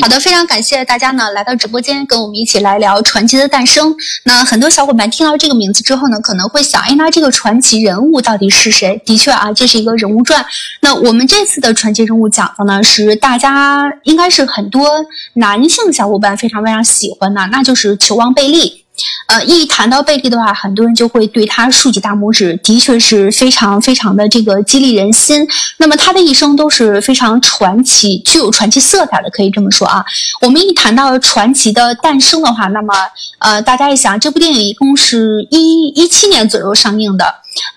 [0.00, 3.94] 好的，非常感谢大家呢来到直播间跟我们一起来聊传奇的诞生。
[4.24, 9.00] 那很多小伙伴听到这个名字之后呢，可能会想，哎，那这个传奇人物到底是谁？
[9.04, 10.44] 的确啊，这是一个人物传。
[10.80, 14.88] 那我们这次的传奇人物讲的呢，是大家应该是很多
[15.34, 18.83] 男性小伙伴非常非常喜欢的，那就是球王贝利。
[19.26, 25.46] 呃，一谈到贝利的话，很多人就会对他竖起大拇指，的确是非常非常的这个激励人心。
[25.78, 30.04] 那么他的一生都是非常传奇，具有传奇色彩的，可以这么说啊。
[30.40, 32.94] 我们一谈到传奇的诞生的话，那么
[33.38, 37.24] 呃，大家一想，这部电影一共是一一七年左右上映的。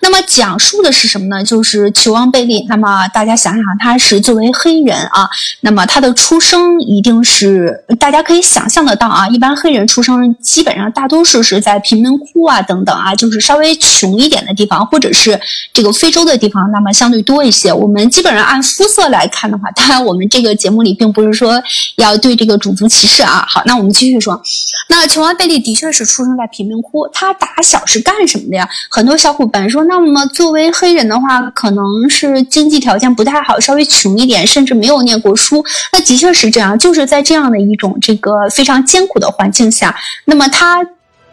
[0.00, 1.44] 那么讲述的是什么呢？
[1.44, 2.64] 就是球王贝利。
[2.68, 5.28] 那么大家想想，他是作为黑人啊，
[5.60, 9.28] 那么他的出生一定是大家可以想象得到啊。
[9.28, 15.38] 一般黑人出生基本上大多数是在贫民窟啊等等啊，就是稍微穷一点的地方，或者是
[15.72, 17.72] 这个非洲的地方，那么相对多一些。
[17.72, 21.62] 我们基本上按肤色来看的话，当然我们这个节目里并不是说
[21.96, 23.44] 要对这个种族歧视啊。
[23.48, 24.42] 好，那我们继续说，
[24.88, 28.68] 那球王贝利的确是出生在贫民窟，他打小是干什么的呀？
[28.90, 29.67] 很多小伙伴。
[29.68, 35.64] 说那么作为黑人的话，可能是经济条件不太好，稍微穷一点，甚至没有念过书。
[35.92, 40.86] 那的确是这样，就是在这样的一种这个非常艰苦的环境下，那么他。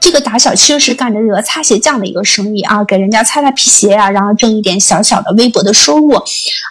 [0.06, 6.14] 这个打小其实是干着这个擦鞋匠的一个生意啊，给人家擦擦皮鞋啊，然后挣一点小小的微薄的收入，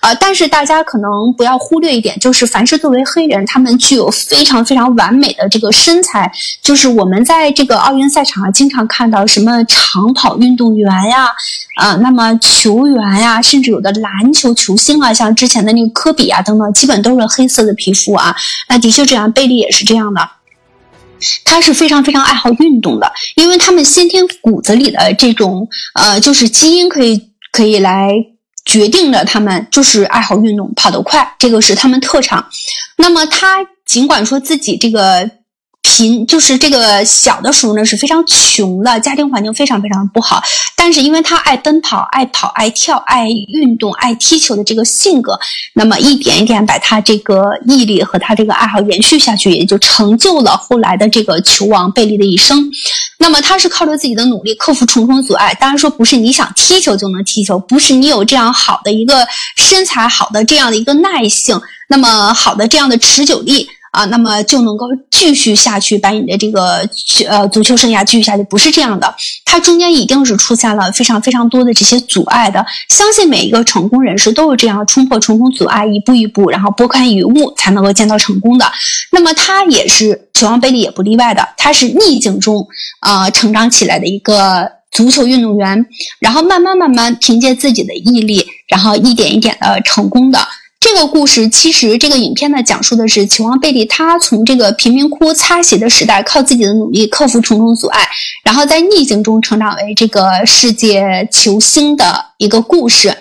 [0.01, 6.31] 啊，但是大家可能不要忽略一点，就是凡是作为黑人，他们具有非常非常完美的这个身材，
[6.63, 11.27] 就是我们在这个奥运赛场上经常看到什么长跑运动员呀，
[11.75, 18.37] 啊，那么球员呀，甚至有的篮球球星啊，像之前的那个科比啊等等，基本都是黑色的皮肤啊，
[18.69, 20.21] 那的确这样，贝利也是这样的。
[21.45, 28.12] 他是非常非常爱好运动的，因为他们先天骨子里的这种呃，就是基因可以可以来
[28.65, 32.47] 决定了他们就是爱好运动，跑得快，这个是他们特长。
[32.97, 35.31] 那么他尽管说自己这个。
[35.95, 40.42] 贫就是这个小的时候呢是非常穷的，家庭环境非常非常不好。
[40.75, 45.39] 但是因为他爱奔跑、爱跑、爱跳、爱运动、爱踢球的这个性格，
[45.74, 52.69] 那么一点一点把他这个毅力和他这个爱好延续下去，也就成就了后来的这个球王贝利的一生。
[53.19, 55.55] 那么他是靠着自己的努力克服重重阻碍。
[55.61, 59.24] 当然说不是你想踢球就能踢球，不是你有这样好的一个
[59.57, 63.69] 身材、好的这样的一个耐性，那么好的这样的持久力。
[63.95, 66.81] 啊，那么就能够继续下去，把你的这个
[67.29, 69.15] 呃足球生涯继续下去，不是这样的。
[69.45, 72.67] 它中间一定是出现了非常非常多的这些阻碍的。
[72.89, 78.69] 相信每一个成功人士都是这样冲破重重阻碍，一步一步，然后拨开云雾，才能够见到成功的。
[79.13, 82.67] 那么他也是球王贝利也不例外的，他是逆境中
[82.99, 85.87] 啊成长起来的一个足球运动员，
[86.19, 90.41] 然后慢慢慢慢凭借自己的毅力，然后一点一点的成功的。
[90.84, 98.06] 这个故事其实，这个影片呢，讲述的是球王贝利，他从这个贫民窟擦鞋的时代，靠自己的努力克服重重阻碍，
[98.42, 103.17] 然后在逆境中成长为这个世界球星的一个故事。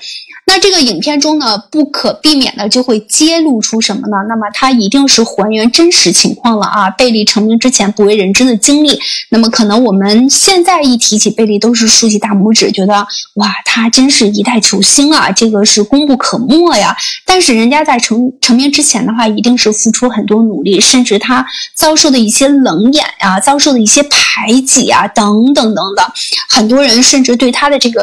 [0.45, 4.17] 那这个影片中呢，不可避免的就会揭露出什么呢？
[4.27, 6.89] 那么它一定是还原真实情况了啊！
[6.89, 8.99] 贝利成名之前不为人知的经历，
[9.29, 16.95] 那么可能我们现在一提起贝利，都是竖起大拇指，觉得哇，他真是一代球星啊，这个是功不可没呀。
[17.25, 26.05] 但是人家在成成名之前的话，一定是付出很多努力，甚至他遭受的一些冷眼呀，遭受的一些排挤啊，等等等等，
[26.49, 28.01] 很多人甚至对他的这个。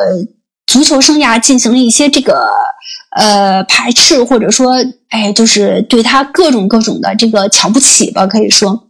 [0.71, 2.49] 足球生涯进行了一些这个
[3.17, 4.77] 呃排斥，或者说，
[5.09, 8.87] 哎，就是对他各种各种的这个瞧不起吧，可以说。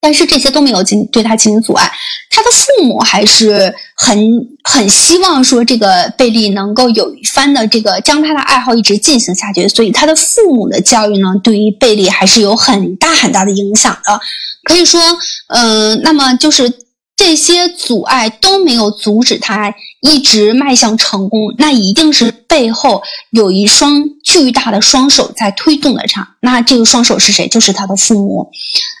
[0.00, 1.90] 但是这些都没有进对他进行阻碍，
[2.30, 4.16] 他的父母还是很
[4.62, 14.20] 很希望说这个贝利能够有一番的这个将他的爱好一直进行下去，所以他的父母的教育呢，对于贝利还是有很大很大的影响的。
[14.62, 15.00] 可以说，
[15.48, 16.85] 嗯，那么就是。
[17.16, 26.36] 这些阻碍都没有阻止他一直迈向成功，那一定是背后有一双巨大的双手在推动着他。
[26.40, 27.48] 那这个双手是谁？
[27.48, 28.50] 就是他的父母。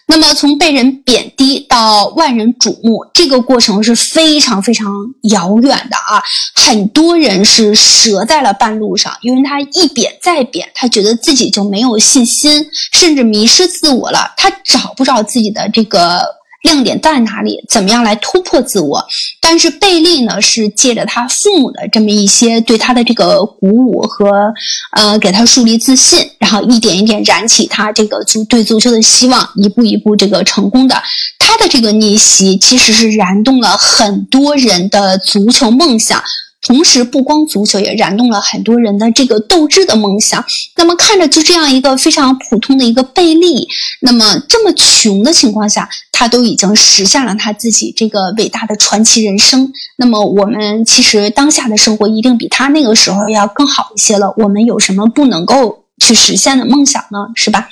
[0.08, 4.86] 那么从被人贬低到万人瞩目，这个过程是非常非常
[5.30, 6.22] 遥远的啊！
[6.54, 14.32] 很多人是折在了半路上，因为他一贬再贬，他觉得自己就没有信心，甚至迷失自我了。
[14.36, 16.24] 他找不着自己的这个。
[16.62, 17.64] 亮点在哪里？
[17.68, 19.04] 怎么样来突破自我？
[19.40, 24.52] 但是贝利呢，是借着他父母的这么一些对他的这个鼓舞和
[24.92, 31.00] 呃，给他树立自信，然后一点一点燃起他这个足对足球的希望，一步一步这个成功的。
[31.38, 36.22] 他的这个逆袭其实是燃动了很多人的足球梦想。
[36.62, 40.44] 同时，不光足球也燃动了很多人的这个斗志的梦想。
[40.76, 43.68] 那么，看着就这样一个非常普通的一个贝利，
[44.00, 49.72] 那么这么穷的情况下，他都已经实现了他自己这个伟大的传奇人生。
[49.96, 54.34] 那么，我们其实当下的生活一定比他那个时候要更好一些了。
[54.38, 57.18] 我们有什么不能够去实现的梦想呢？
[57.36, 57.68] 是吧？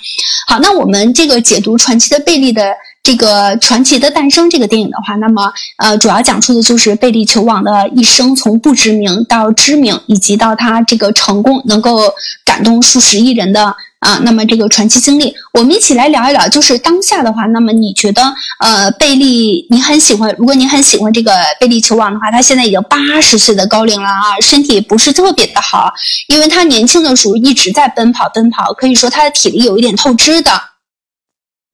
[0.47, 2.63] 好，那我们这个解读传奇的贝利的。
[3.05, 12.01] 这个传奇的诞生这个电影的话，那么呃，主要讲述的就是贝利球王的一生，从不知名到知名，以及到他这个成功，能够
[12.47, 16.49] 感动数十亿人的啊，那么这个传奇经历，我们一起来聊一聊。
[16.49, 18.23] 就是当下的话，那么你觉得
[18.61, 20.35] 呃，贝利你很喜欢？
[20.39, 21.31] 如果你很喜欢这个
[21.61, 25.93] 贝利球王的话，他现在已经八十岁的高龄了啊，身体不是特别的好，
[26.29, 30.51] 因为他年轻的时候一直在奔跑奔跑，可以说他的体力有一点透支的。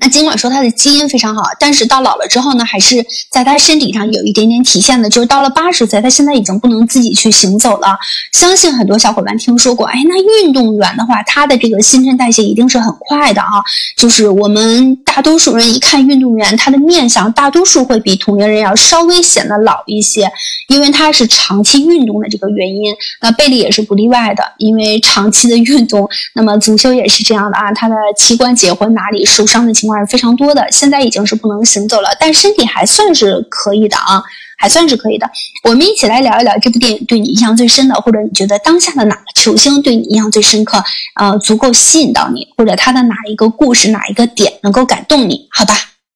[0.00, 5.10] 那尽管说他的基因非常好，但是到老了之后呢，还是在他身体上有一点点体现的。
[5.10, 7.98] 就是到了八十岁，他现在已经不能自己去行走了。
[8.32, 13.48] 相信很多小伙伴听说过，哎，那运动员的话，他的这个新陈代谢一定是很快的啊。
[13.94, 20.32] 就是我们大多数人一看运动员，他的面相大多数会比同龄人要稍微显得老一些，
[20.68, 22.94] 因为他是长期运动的这个原因。
[23.20, 26.08] 那贝利也是不例外的，因为长期的运动。
[26.34, 29.89] 那么足球也是这样的啊，他的膝关节或哪里受伤的情。
[29.98, 34.22] 是非常多的，现在已经是不能行走了，但身体还算是可以的啊，
[34.56, 35.28] 还算是可以的。
[35.64, 40.82] 我们一起来聊一聊这部电影对你印象最深的，或者你觉得当下的哪个球星对你印象最深刻？
[41.18, 45.48] 呃，足够吸引到你，或者他的哪一个故事、哪一个点能够感动你？
[45.50, 45.74] 好吧，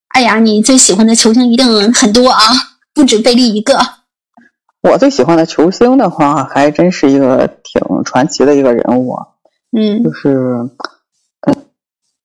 [0.09, 2.41] 哎呀，你最喜欢的球星一定很多啊，
[2.94, 3.79] 不止贝利一个。
[4.82, 9.17] 我最喜欢的球星的话，还真是一个挺传奇的一个人物，
[9.77, 10.69] 嗯，就是。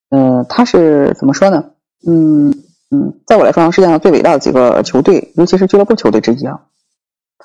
[0.10, 1.66] 嗯，他是怎么说呢？
[2.08, 2.50] 嗯
[2.92, 6.62] 嗯，在我来说，世界上最伟大的几个球队，尤其是俱乐部球队之一啊。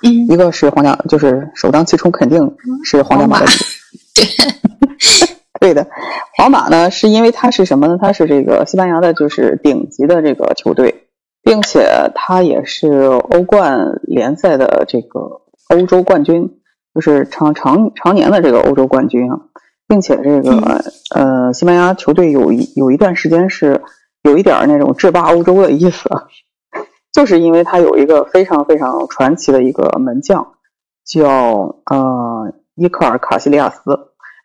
[0.02, 3.52] 嗯，一个是皇家，就是首当其冲，肯定是皇家马德里。
[5.60, 5.86] 对的，
[6.36, 7.98] 皇马呢，是因为它是什么呢？
[8.00, 11.08] 它是这个西班牙的，就是顶级的这个球队，
[11.42, 16.58] 并且它也是欧冠联赛的这个欧洲冠军，
[16.94, 19.38] 就是常常常年的这个欧洲冠军啊。
[19.86, 20.82] 并且这个
[21.14, 23.82] 呃，西班牙球队有一有一段时间是
[24.22, 26.08] 有一点那种制霸欧洲的意思，
[27.12, 30.54] 就是因为他有一个非常非常传奇的一个门将，
[31.04, 33.80] 叫呃伊克尔卡西利亚斯。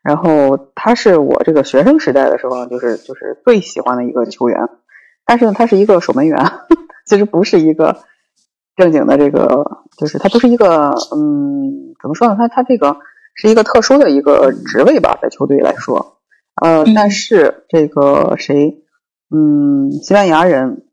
[0.02, 4.70] 然后他是我这个学生时代的时候，就是就是最喜欢的一个球员。
[5.26, 6.38] 但是呢，他是一个守门员，
[7.06, 7.98] 其实不是一个
[8.76, 12.36] 正经的这个，就是他不是一个嗯，怎么说呢？
[12.38, 12.98] 他他这个。
[13.42, 16.18] 是一个特殊的一个职位吧，在球队来说，
[16.62, 18.84] 呃，但是这个谁，
[19.34, 20.84] 嗯，西班牙人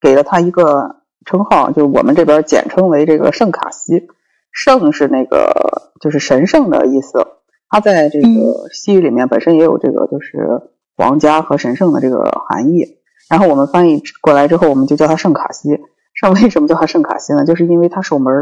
[0.00, 4.06] 给了他一个称号，就是我们这边简称为这个圣卡西，
[4.52, 7.26] 圣是那个就是神圣的意思，
[7.68, 8.28] 他在这个
[8.72, 12.98] 西语里面本身也有这个就是皇家和神圣的这个含义，
[13.28, 15.80] 然后我们翻译过来之后，我们就叫他圣卡西。
[16.14, 17.44] 圣为什么叫他圣卡西呢？
[17.44, 18.32] 就是因为他守门。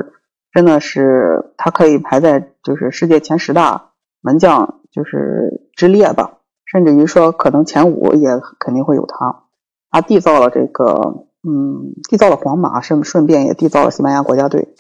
[0.57, 3.91] 真的是他可以排在就是世界前十大
[4.23, 9.43] 门将就是之列吧，甚至于说可能前五也肯定会有他。
[9.91, 14.75] 他缔造了这个，嗯，缔造了皇马，顺顺便也缔造了西班牙国家队。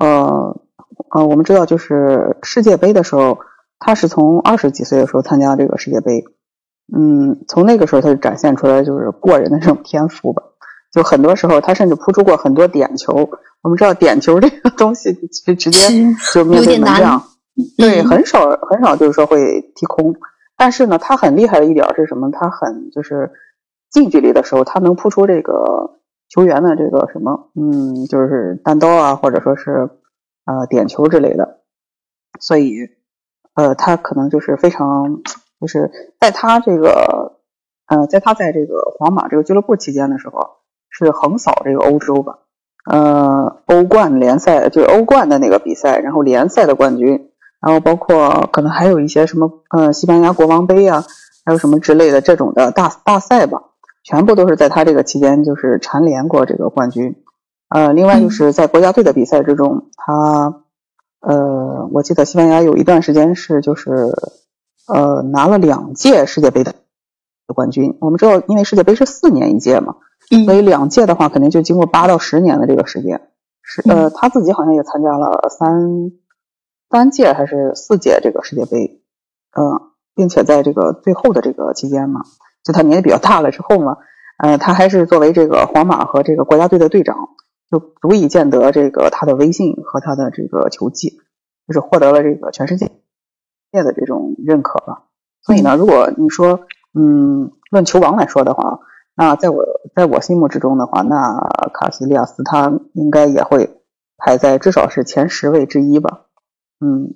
[0.00, 0.60] 呃
[1.14, 3.38] 呃，我们知道就是世界杯的时候，
[3.78, 6.24] 他是从二十几岁的时候参加这个世界杯，
[6.92, 10.42] 嗯，从那个时候他就展现出来就是过人的这种天赋吧。
[10.90, 13.30] 就很多时候他甚至扑出过很多点球。
[13.62, 15.70] 我们知道点球这个东西就直接
[16.32, 17.22] 就面对门将，
[17.78, 20.14] 对，很少很少就是说会踢空。
[20.56, 22.30] 但是呢，他很厉害的一点是什么？
[22.30, 23.30] 他很就是
[23.90, 29.90] 近距离的时候，他能扑出这个球员的这个什么，嗯，就是单刀啊，或者说是
[30.44, 31.60] 呃点球之类的。
[32.40, 32.88] 所以，
[33.54, 35.22] 呃，他可能就是非常
[35.60, 37.38] 就是在他这个
[37.86, 40.58] 呃，在他在这个皇马这个俱乐部期间的时候，
[40.90, 42.40] 是横扫这个欧洲吧。
[42.90, 51.04] 呃，欧冠联赛就是欧冠的那个比赛，然后联赛的冠军，然后包括可能还有一些什么呃西班牙国王杯啊，
[51.44, 53.62] 还有什么之类的这种的大大赛吧，
[54.02, 57.14] 全部都是在他这个期间就是蝉联过这个冠军。
[57.68, 60.62] 呃，另外就是在国家队的比赛之中，他
[61.20, 64.12] 呃，我记得西班牙有一段时间是就是
[64.88, 66.74] 呃拿了两届世界杯的
[67.54, 67.96] 冠军。
[68.00, 69.94] 我们知道，因为世界杯是四年一届嘛。
[70.44, 73.28] 所以两届的话，肯定就经过八到十年的这个时间。
[73.62, 76.12] 是呃，他自己好像也参加了三
[76.90, 79.02] 三届还是四届这个世界杯，
[79.56, 82.22] 嗯，并且在这个最后的这个期间嘛，
[82.64, 83.98] 就他年纪比较大了之后嘛，
[84.38, 87.16] 呃，他还是作为这个皇马和这个国家队的队长，
[87.70, 91.20] 就足以见得这个他的威信和他的这个球技。
[91.68, 92.88] 就是获得了这个全世界
[93.70, 95.04] 的这种认可吧。
[95.42, 98.80] 所以呢，如果你说，嗯，论球王来说的话，
[99.14, 99.64] 那在我
[99.94, 101.38] 在我心目之中的话，那
[101.72, 103.82] 卡西利亚斯他应该也会
[104.16, 106.22] 排在至少是前十位之一吧。
[106.80, 107.14] 嗯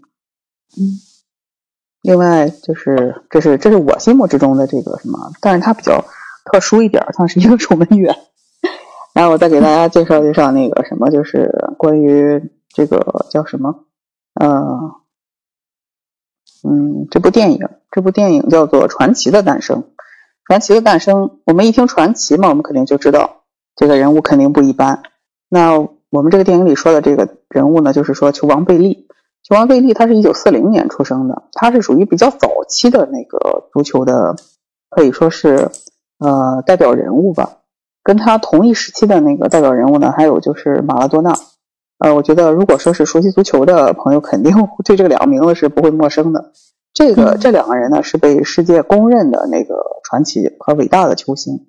[0.76, 1.00] 嗯。
[2.02, 6.04] 另外就是，这是这是我心目之中的这个什么，但是他比较
[6.44, 8.14] 特殊一点，像是一个守门员。
[9.12, 13.86] 然后我再给大家介绍介绍那个什么，就是关于这个叫什么，
[14.34, 14.92] 呃，
[16.62, 19.82] 嗯，这部电影，这部电影叫做《传奇的诞生》。
[20.46, 23.42] 传奇的诞生，我们一听传奇嘛，我们肯定就知道
[23.74, 25.02] 这个人物肯定不一般。
[25.48, 25.76] 那
[26.10, 29.08] 我们这个电影里说的这个人物呢，就是说球王贝利。
[29.42, 34.36] 球王贝利，他是一九四零年出生的，他是属于比较早期的那个足球的，
[34.90, 35.70] 可以说是
[36.18, 37.58] 呃代表人物吧。
[38.02, 41.32] 跟他同一时期的那个代表人物呢，还有就是马拉多纳。
[41.98, 44.52] 呃，我觉得如果说是熟悉足球的朋友，肯定
[44.84, 46.52] 对这个两个名字是不会陌生的。
[46.92, 49.74] 这个这两个人呢，是被世界公认的那个
[50.06, 51.66] 传奇和伟大的球星。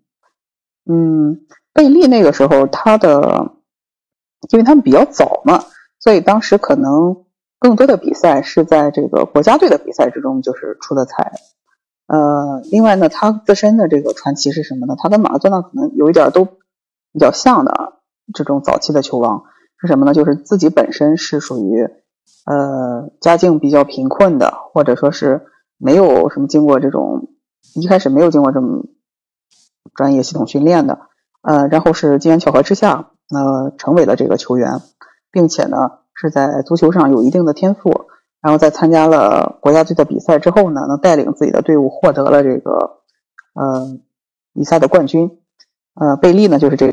[0.85, 1.41] 嗯，
[1.73, 3.53] 贝利那个时候他的，
[4.51, 5.65] 因为他们比较早嘛，
[5.99, 7.23] 所以当时可能。
[7.59, 11.31] 更多的比赛是在这个国家队的比赛之中，就是出的彩。
[12.05, 14.93] 呃，另外呢，他自身的这个传奇是什么呢？
[14.95, 17.93] 他跟马拉多纳可能有一点都比较像的
[18.31, 19.45] 这种早期的球王
[19.81, 20.13] 是什么呢？
[20.13, 21.89] 就是自己本身是属于
[22.45, 25.47] 呃家境比较贫困的，或者说是
[25.79, 27.27] 没有什么经过这种
[27.75, 28.85] 一开始没有经过这么
[29.93, 30.99] 专业系统训练的，
[31.41, 34.81] 呃，然后是机缘巧合之下，呃，成为了这个球员，
[35.31, 35.99] 并且呢。
[36.19, 38.07] 是在足球上有一定的天赋，
[38.41, 43.01] 然后在参加了国家队的比赛之后呢，能带领自己的队伍获得了这个
[43.53, 43.99] 呃
[44.51, 45.37] 比赛的冠军。
[45.93, 46.91] 呃，贝利呢就是这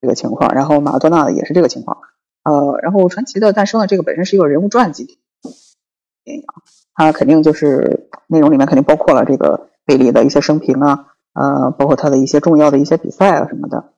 [0.00, 1.98] 这个情况，然后马拉多纳也是这个情况。
[2.42, 5.18] 呃，然后传奇的诞生呢，这个本身是一个人物传记
[6.24, 6.44] 电影，
[6.94, 13.92] 它肯定就是内容里面肯定包括了这个贝利的一些生平啊，呃，包括他的一些重要的一些比赛啊什么的。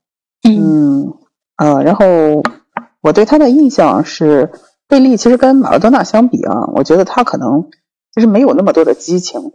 [0.49, 1.15] 嗯，
[1.57, 2.07] 呃，然后。
[3.05, 4.51] 我对他的印象是，
[4.89, 7.69] 贝利其实跟马拉多纳相比啊，我觉得他可能
[8.15, 9.53] 其实没有那么多的激情。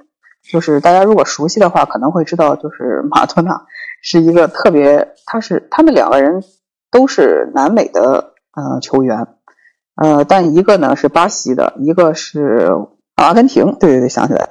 [0.51, 3.65] 就是大家如果熟悉的话，可能会知道，就是马拉多纳
[4.03, 6.43] 是一个特别，他是他们两个人
[6.91, 9.25] 都是南美的呃球员，
[9.95, 12.69] 呃，但一个呢是巴西的，一个是
[13.15, 13.75] 阿根廷。
[13.79, 14.49] 对对对，想起来了，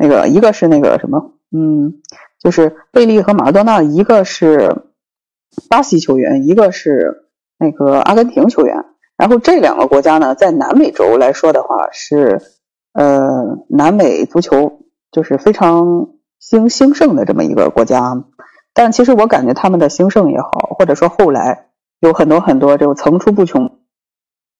[0.00, 2.00] 那个一个是那个什么，嗯，
[2.40, 4.74] 就是贝利和马拉多纳，一个是
[5.68, 7.26] 巴西球员，一个是。
[7.62, 8.86] 那个阿根廷球员，
[9.18, 12.40] 然后这两个国家呢，在南美洲来说的话，是
[12.94, 14.80] 呃南美足球
[15.12, 18.24] 就是非常兴兴盛的这么一个国家。
[18.72, 21.66] 但其实我感觉他们的兴盛也好，或者说后来
[22.00, 23.76] 有很多很多这种层出不穷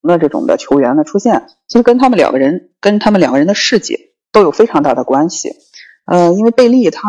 [0.03, 5.51] 的这种的球员的出现，其实跟他们两个人跟他们两个人的事迹都有非常大的关系。
[6.07, 7.09] 呃，因为贝利他，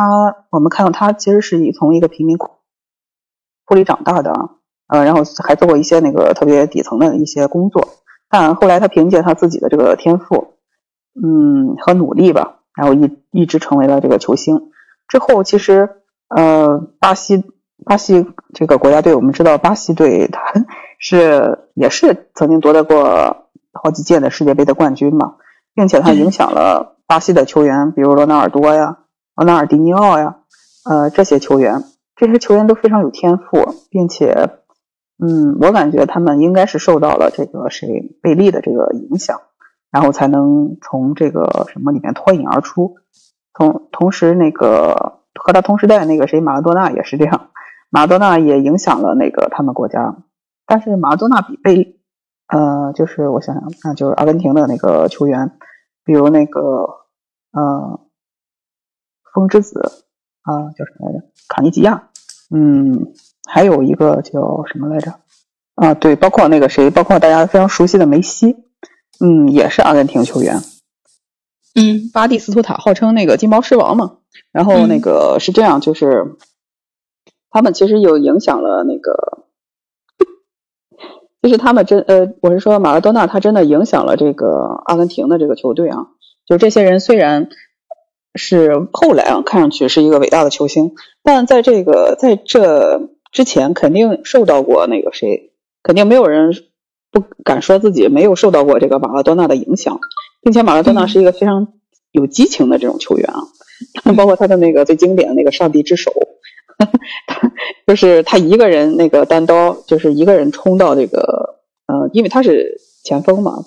[0.49, 2.49] 我们看到他其实是以从一个贫民窟
[3.75, 4.33] 里长大的。
[4.87, 7.87] 呃，然后还做过一些那个特别底层的一些工作，
[8.29, 10.55] 但后来他凭借他自己的这个天赋，
[11.15, 14.69] 嗯和努力吧，然后一一直成为了这个球星。
[15.07, 15.89] 之后其实，
[16.27, 17.45] 呃，巴西
[17.85, 20.41] 巴西这个国家队，我们知道巴西队他
[20.99, 25.35] 是也是曾经夺得过好几届的世界杯的冠军嘛，
[25.73, 28.99] 并且他影响了巴西的球员，比如罗纳尔多呀、
[29.35, 30.37] 罗纳尔迪尼奥呀，
[30.89, 31.83] 呃这些球员，
[32.15, 34.49] 这些球员都非常有天赋，并且。
[35.23, 39.39] 嗯，我感觉他们应该是受到了这个谁贝利的这个影响，
[39.91, 42.95] 然后才能从这个什么里面脱颖而出。
[43.53, 47.49] 同同时，那个和他同时代那个谁马拉多纳也是这样，
[47.91, 50.15] 马拉多纳也影响了那个他们国家。
[50.65, 51.99] 但是马拉多纳比贝利，
[52.47, 55.51] 呃，就是我想想，那就是阿根廷的那个球员，
[56.03, 57.00] 比如那个
[57.51, 57.99] 呃，
[59.33, 59.79] 风之子
[60.41, 61.25] 啊，叫什么来着？
[61.47, 62.09] 卡尼吉亚，
[62.53, 63.13] 嗯。
[63.49, 65.19] 还有一个叫什么来着？
[65.75, 68.55] 啊，对，包括那个谁，包括大家非常熟悉的梅西，
[69.19, 70.61] 嗯，也是阿根廷球员。
[71.75, 74.19] 嗯，巴蒂斯图塔号称那个金毛狮王嘛。
[74.53, 76.37] 然后那个是这样，就是
[77.49, 79.45] 他们其实有影响了那个，
[81.41, 86.07] 就是他们真呃，我是说马拉多纳他真的影响了这个阿根廷的这个球队啊。
[86.51, 87.49] 就这些人虽然。
[88.33, 95.51] 是后来啊，看上去是一个伟大的球星，但在这个在这之前，肯定受到过那个谁，
[95.83, 96.53] 肯定没有人
[97.11, 99.99] 不敢说自己没有受到过这个马拉多纳的影响，
[100.41, 101.73] 并且马拉多纳是一个非常
[102.13, 106.13] 有激情的这种球员啊，包括他的那个最经典的那个上帝之手，
[107.27, 107.51] 他
[107.85, 113.65] 就是他一个人那个单刀，就是一个人冲到这个，呃，因为他是前锋嘛，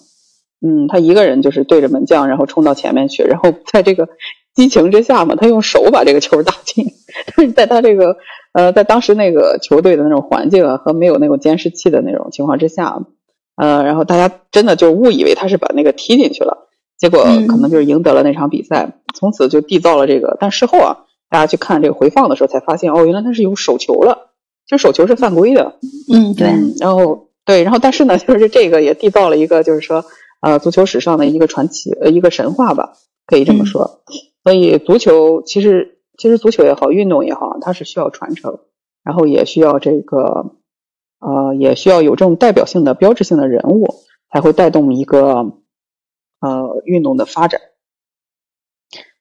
[0.66, 4.08] 嗯，他一个人就是对着门将，然后冲到前面去，然后 在这个
[4.54, 6.86] 激情之下嘛，他用手把这个球打进。
[7.36, 8.16] 但是在他这个
[8.54, 13.04] 呃，在当时那个球队的那种环境啊，和没有那种监视器的那种情况之下，
[13.56, 16.66] 呃，然后大家真的就误以为他是把那个踢进去了，
[16.98, 20.38] 结果可能就是赢得了那场比赛，从此就缔造了这个。
[20.40, 24.30] 但事后啊，大家去看这个回放的时候才发现，哦，原来他是有手球了，
[24.66, 25.74] 其实手球是犯规的。
[26.10, 26.48] 嗯，对。
[26.80, 30.02] 然后对，然后但是呢，就是这个也缔造了一个，就是说。
[30.44, 32.92] 呃，足球史上的一个传奇，呃，一个神话吧，
[33.26, 34.02] 可以这么说。
[34.42, 38.58] 所以，足球其实，其实足球也好，运动也好，它是需要传承，
[39.02, 40.56] 然后也需要这个，
[41.18, 43.86] 呃，也需要有这种代表性的、标志性的人物，
[44.30, 45.54] 才会带动一个
[46.40, 47.62] 呃运动的发展。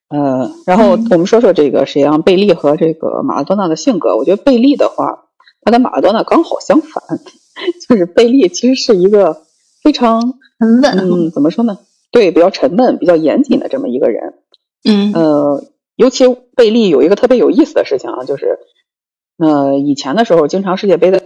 [0.10, 2.22] 呃，然后我们说说这个沈阳？
[2.22, 4.18] 贝利和这个马拉多纳的性格。
[4.18, 5.30] 我觉得贝利的话，
[5.62, 7.02] 他跟马拉多纳刚好相反，
[7.88, 9.44] 就是贝利其实是一个
[9.82, 10.40] 非常。
[10.64, 11.78] 沉稳，嗯，怎么说呢？
[12.12, 14.36] 对，比较沉闷、比较严谨的这么一个人。
[14.88, 15.64] 嗯，呃，
[15.96, 18.60] 尤其贝利有一个特别有意思的事情啊，就是，
[19.38, 21.22] 呃，以前的时候，经常世界杯的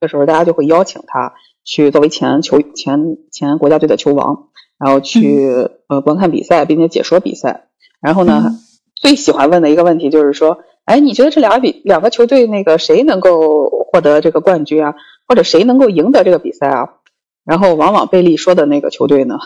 [0.00, 7.68] 的时候，大家就会邀请他去作为前球前前国家队的球王，然后去呃观看比赛，并且解说比赛。
[8.00, 8.50] 然后呢，
[8.94, 14.94] 最喜欢问的一个问题就是说，哎，你觉得这俩比两个球队那个谁能够获得这个冠军啊，
[15.26, 16.88] 或者谁能够赢得这个比赛啊？
[17.44, 19.38] 然后，往往贝利说的那个球队呢，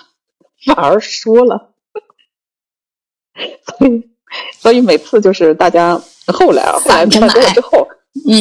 [0.67, 1.71] 反而输了。
[3.79, 4.09] 所以，
[4.53, 7.89] 所以每次就是大家后来啊，后来比赛多了之后，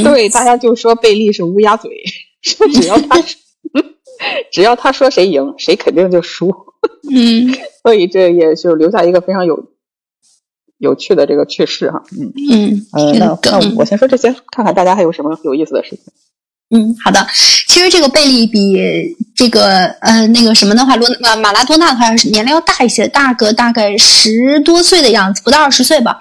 [0.03, 2.03] 对大家就说贝利是乌鸦嘴，
[2.41, 3.21] 说只要他
[4.51, 6.53] 只要他说谁赢，谁肯定就输。
[7.11, 9.71] 嗯， 所以这也就留下一个非常有
[10.77, 12.03] 有趣的这个趣事哈。
[12.11, 16.05] 嗯嗯，呃，那那我先说这些，看看大家还有什么有意思的事情。
[16.69, 17.25] 嗯，好的。
[17.67, 18.75] 其实这个贝利比
[19.33, 26.17] 这个呃那个什么的话，罗马马拉多纳的话年龄要大一些，大个大概十多岁的样子，不到二十岁吧。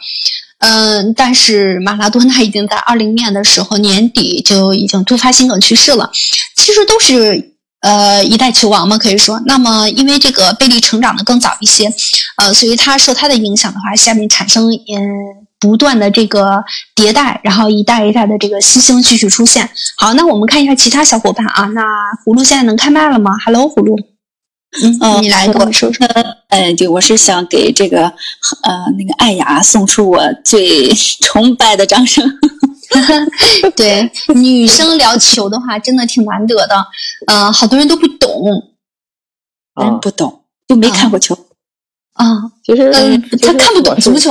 [0.58, 6.10] 嗯，但是马拉多纳已经在二零年的时候年底就已经突发心梗去世了。
[6.54, 9.42] 其实都是呃一代球王嘛，可以说。
[9.46, 11.92] 那么因为这个贝利成长的更早一些，
[12.36, 15.45] 呃，所以他受他的影响的话，下面产生嗯。
[15.58, 16.62] 不断的这个
[16.94, 19.68] 迭代，然后一代一代的这个新星继续出现。
[19.96, 21.64] 好，那我们看一下其他小伙伴啊。
[21.68, 21.82] 那
[22.24, 23.96] 葫芦现在能开麦了吗？Hello，葫芦。
[25.00, 26.06] 嗯，你来跟我说说。
[26.48, 30.92] 呃，对，我是想给这个呃那个艾雅送出我最
[31.22, 32.28] 崇拜的掌声。
[33.74, 36.86] 对，女生聊球的话，真的挺难得的。
[37.26, 38.30] 呃，好多人都不懂。
[39.80, 41.34] 嗯，不懂，就没看过球。
[42.12, 42.26] 啊，
[42.62, 44.30] 就是嗯，他看不懂足球。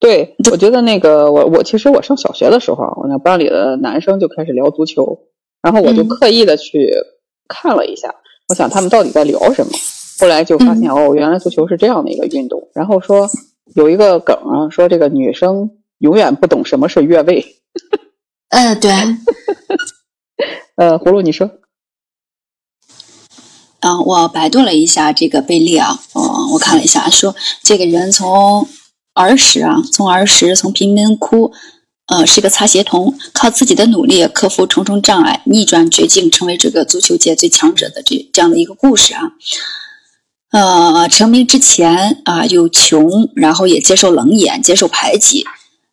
[0.00, 5.26] 对，我觉得那个我我其实我上小学的时候，我那班里的男生就开始聊足球，
[5.60, 6.90] 然后我就刻意的去
[7.46, 8.14] 看了一下，
[8.48, 9.72] 我想他们到底在聊什么。
[10.18, 12.70] 后来就发现哦，原来足球是这样的一个运动。
[12.74, 13.28] 然后说
[13.74, 17.44] 有一个梗啊，说这个女生永远不懂什么是越位。
[18.48, 18.90] 呃，对。
[20.76, 21.50] 呃，葫芦你说。
[23.80, 28.66] 嗯，我百度了一下这个贝利啊，嗯，我看了一下，说这个人从。
[29.20, 31.52] 儿时啊，从儿时从贫民窟，
[32.06, 39.32] 呃，是个擦鞋童，靠自己的努力克服重重障碍，逆转绝境，成为这个足球界最强者的这这样的一个故事啊。
[40.52, 45.46] 呃，成名之前啊，又穷，然后也接受冷眼，接受排挤。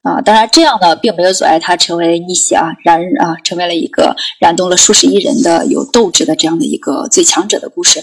[0.07, 8.01] 啊，当然，这样呢，并没有阻碍他成为逆袭啊燃啊，成为了一个燃动了数十亿人的有斗志的这样的一个最强者的故事。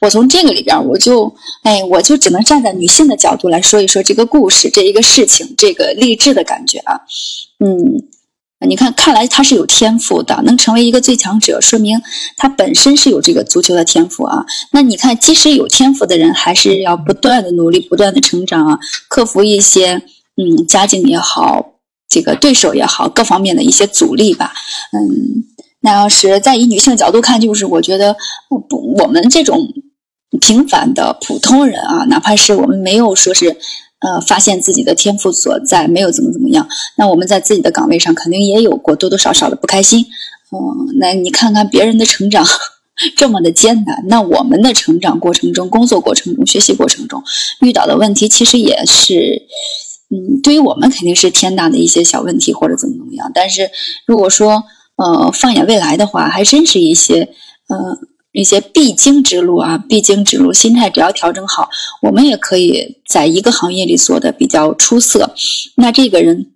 [0.00, 7.02] 我从这个里边，我就哎，我就只能站在女性的角度来说一说这个故事，这一个事情，这个励志的感觉啊。
[7.60, 8.02] 嗯，
[8.66, 12.00] 你看，看来他是有天赋的，能成为一个最强者，说明
[12.38, 14.46] 他本身是有这个足球的天赋啊。
[14.70, 20.02] 那你看，即使有天赋的人，还是要不断的努力，不断的成长啊，克服一些。
[20.36, 21.74] 嗯，家境也好，
[22.08, 24.52] 这个对手也好，各方面的一些阻力吧。
[24.92, 25.44] 嗯，
[25.80, 28.16] 那要是再以女性角度看，就是我觉得，
[28.48, 29.68] 不，我们这种
[30.40, 33.58] 平凡的普通人啊，哪怕是我们没有说是，
[34.00, 36.66] 呃，发现自己的天赋所在，没有怎么怎么样，
[36.96, 40.06] 那我们在自己的岗位上肯定也有过多多少少的不开心。
[40.50, 42.46] 嗯，那你看看别人的成长
[43.16, 47.22] 这么的艰难，那我们的成长过程中、工作过程中、学习过程中
[47.60, 49.42] 遇到的问题，其实也是。
[50.14, 53.70] 嗯，对于我们肯定是天大的一些小问题或者怎么怎么样，但是
[54.06, 54.64] 如果说
[54.96, 57.30] 呃放眼未来的话，还真是一些
[57.68, 57.98] 呃
[58.32, 61.70] 一些必经之路啊，必经之路，心态只要调整好，
[62.02, 65.34] 我们也可以在一个行业里做的比较出色。
[65.76, 66.52] 那这个人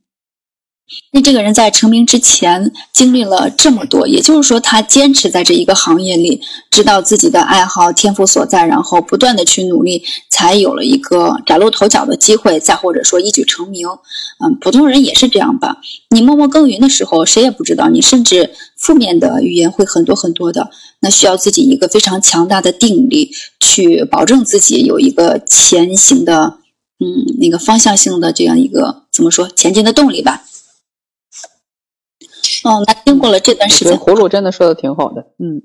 [1.12, 13.88] 那这个人在成名之前经历了这么多，也就是说，他坚持在这一个行业里，知道自己的爱好、天赋所在，然后不断的去努力，才有了一个崭露头角的机会，再或者说一举成名。
[13.88, 15.79] 嗯，普通人也是这样吧。
[16.11, 20.70] 你默默耕耘的时候，谁也不知道，你甚至负面的语言会很多很多的。
[21.01, 26.59] 那需要自己一个非常强大的定力，去保证自己有一个前行的，
[27.01, 30.44] 嗯，那个方向性的这样一个怎么说前进的动力吧。
[32.66, 35.62] 哦，那经过了这段时间，葫芦真的说的挺好的，嗯，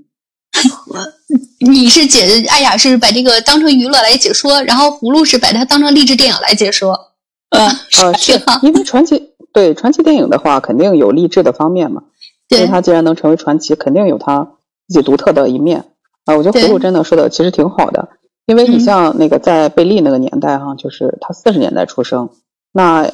[1.67, 6.93] 你是解艾雅是把这个当成娱乐来解说，然后葫芦是把它当成励志电影来解说，
[7.49, 7.67] 嗯
[7.99, 12.03] 呃，是因为传奇对传奇电影的话，肯定有励志的方面嘛，
[12.49, 14.51] 因为它既然能成为传奇，肯定有它
[14.87, 15.85] 自己独特的一面
[16.25, 16.35] 啊。
[16.35, 18.09] 我觉得葫芦真的说的其实挺好的，
[18.45, 22.29] 因为你像那个在贝利那个年代哈，就是他四十年代出生，
[22.71, 23.11] 那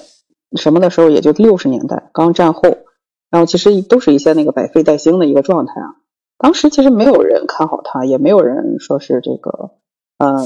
[0.58, 2.62] 什么的时候也就六十年代刚战后。
[3.30, 5.96] 然后其实都是一些那个百废待兴的一个状态啊。
[6.38, 9.72] 当时其实没有人看好他，也没有人说是这个，
[10.20, 10.46] 呃，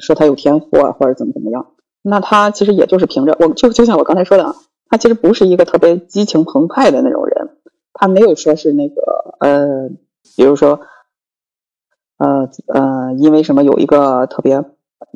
[0.00, 1.68] 说他有天赋啊或者怎么怎么样。
[2.02, 4.54] 那他其实也就是凭着，我就就像我刚才说的，
[4.88, 7.56] 他其实不是一个特别激情澎湃的那种人，
[7.92, 9.88] 他没有说是那个呃，
[10.36, 10.80] 比如说，
[12.18, 14.64] 呃呃，因为什么有一个特别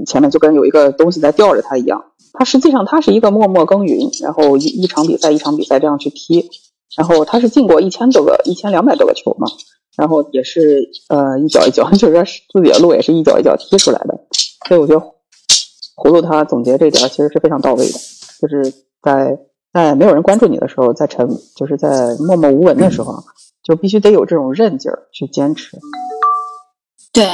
[0.07, 2.05] 前面就跟有一个东西在吊着他一样。
[2.33, 6.49] 他实际上他是一个默默耕耘，然后一一场比赛一场比赛这样去踢。
[6.97, 9.47] 然后他是进过一千多个、一千两百多个球嘛，
[9.97, 14.27] 然后也是呃一脚一脚， 就是说自己的路也是一脚一脚踢出来的。
[14.69, 15.05] 所以我觉得
[15.97, 17.99] 葫芦他总结这点其实是非常到位的，
[18.41, 18.73] 就是
[19.03, 19.39] 在
[19.73, 23.15] 在没有人关注你的时候，在沉就是在默默无闻的时候，
[23.63, 25.79] 就必须得有这种韧劲儿去坚持。
[27.13, 27.25] 对。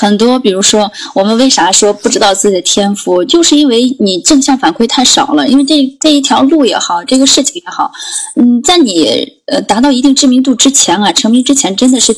[0.00, 5.46] 很多，比如说，我们为啥说不知道自己的天赋，就是因为你正向反馈太少了。
[5.46, 7.92] 因为这这一条路也好，这个事情也好，
[8.36, 9.06] 嗯，在你
[9.46, 12.14] 呃达到一定知名度之前啊，成名之前，真的是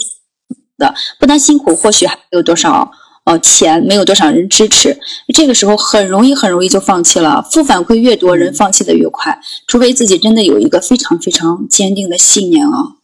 [0.78, 2.88] 的，不但辛苦，或许还没有多少
[3.24, 4.96] 呃钱，没有多少人支持，
[5.34, 7.42] 这个时候很容易很容易就放弃了。
[7.50, 13.01] 负反馈越多，人放弃的越快，除非自己真的有一个非常非常坚定的信念啊。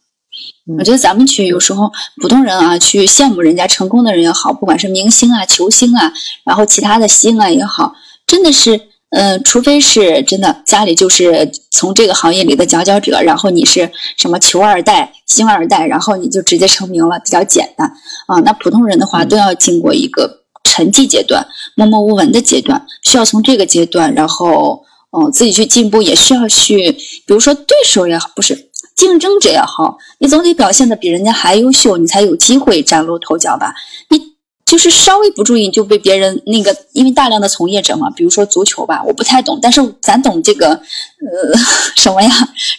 [0.77, 6.13] 我觉得咱们去有时候普通人啊，去羡慕人家成功的人也好，不管是明星啊、球星啊，
[6.45, 7.95] 然后其他的星啊也好，
[8.27, 17.91] 真的是，嗯，除非是真的家里就是从这个行业里的佼佼者，然后你是什么球二代、星二代，然后你就直接成名了，比较简单
[18.27, 18.39] 啊。
[18.41, 24.83] 那普通人的话，都要经过一个沉寂阶段、默默无闻的阶段，需要从这个阶段，然后，
[25.17, 28.68] 嗯，自己去进步，也需要去，比如说对手也好，不是。
[28.99, 33.73] 竞争者也好，你总得表现的比人家还优秀，你才有机会崭露头角吧？
[34.09, 34.19] 你
[34.65, 41.57] 就是稍微不注意，就被别人那个，因为大量的从业者嘛，比如说足球吧，我不太懂，但是咱懂这个，呃，
[41.95, 42.29] 什么呀？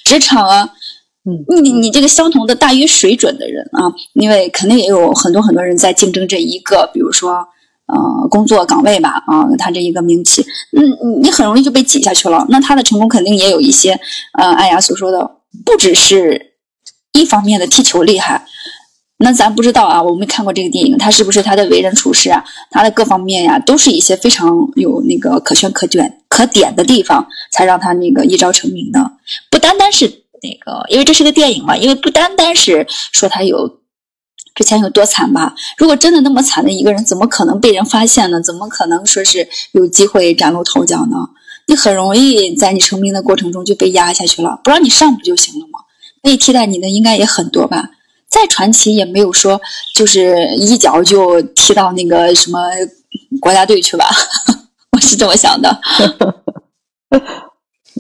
[0.04, 0.68] 职场啊，
[1.24, 7.32] 嗯，你你这个相同的大于水准的人啊，因为肯定也有很多很多人在竞争这一个，比如说
[7.86, 10.44] 呃工作岗位吧，啊，他这一个名气，
[10.76, 12.44] 嗯，你很容易就被挤下去了。
[12.50, 13.98] 那他的成功肯定也有一些，
[14.38, 15.39] 呃，艾雅所说的。
[15.64, 16.54] 不只是
[17.12, 18.46] 一方面的踢球厉害，
[19.18, 29.12] 那咱不知道啊，我没看过这个电影，他是不是他的为人处事啊，他的各方面呀，都是一些非常有那个可圈可点、可点的地方，才让他那个一朝成名的。
[29.50, 30.06] 不单单是
[30.42, 33.80] 那个，因为这是个电影嘛，因为不单单是说他有
[34.54, 35.54] 之前有多惨吧。
[35.76, 38.40] 如果真的那么惨的一个人，怎么可能被人发现呢？
[38.40, 41.16] 怎么可能说是有机会崭露头角呢？
[41.70, 45.78] 你很容易在你成名的过程中就被压下去了，不让你上不就行了吗？
[46.20, 47.90] 可以替代你的应该也很多吧？
[48.28, 49.60] 再传奇也没有说
[49.94, 52.58] 就是一脚就踢到那个什么
[53.40, 54.04] 国家队去吧？
[54.90, 55.80] 我是这么想的。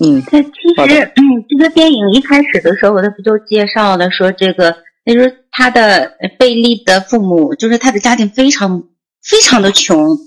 [0.02, 0.48] 嗯，他其
[0.88, 4.72] 实嗯，这个电影一开始的时候，他不就介绍了说这个，
[5.04, 8.82] 他说他的贝利的父母就是他的家庭非常
[9.22, 10.18] 非常的穷。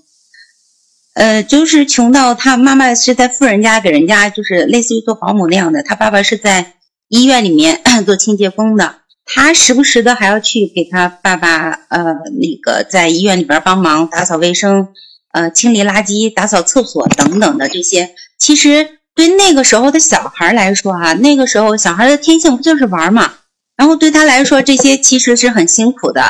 [1.14, 5.84] 呃，就是穷到他妈妈是在富人家给人家，就是类似于做保姆那样的。
[5.84, 6.74] 他爸爸是在
[7.08, 12.04] 医院里面 做清洁工的，他时不时的还要去给他爸爸呃
[12.40, 14.88] 那个在医院里边帮忙打扫卫生，
[15.34, 18.16] 呃清理垃圾、打扫厕所等等的这些。
[18.40, 23.36] 其实对那个时候的小孩来说啊，那个时候小孩的天性不就是玩嘛？
[23.78, 26.24] 然后对他来说，这些其实是很辛苦的。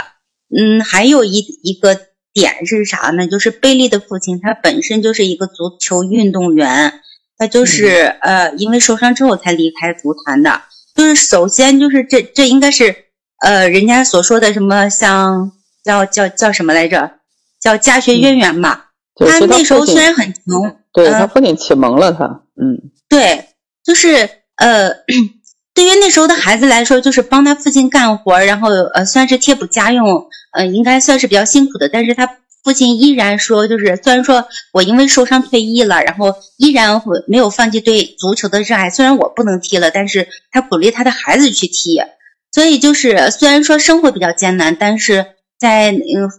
[0.54, 1.98] 嗯，还有一一个。
[2.34, 3.28] 点是啥呢？
[3.28, 7.02] 就是贝利的父亲，他本身就是一个足球运动员，
[7.38, 10.62] 他就是呃，因为受伤之后才离开足坛的。
[10.96, 12.96] 就是首先就是这这应该是
[13.46, 15.52] 呃，人家所说的什么像
[15.84, 17.12] 叫叫叫什么来着？
[17.62, 18.90] 叫家学渊源吧。
[19.16, 22.26] 他那时候虽然很穷，对他父亲启蒙了他，
[22.62, 23.50] 嗯，对，
[23.84, 24.30] 就是。
[24.56, 24.88] 呃，
[25.84, 31.90] 对于那时候的孩子来说，就是帮他父亲干活，然后呃，算是贴补家用，呃，应该算是比较辛苦的。
[31.90, 38.90] 但是他父亲依然说，就是虽然说我因为受伤退役了，然后依然会没有放弃对足球的热爱。
[38.90, 42.00] 虽然我不能踢了，但是他鼓励他的孩子去踢。
[42.54, 45.26] 所以就是虽然说生活比较艰难，但是
[45.60, 46.32] 在嗯